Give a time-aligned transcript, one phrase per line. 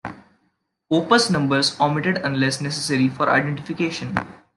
[0.89, 4.15] Opus numbers omitted unless necessary for identification.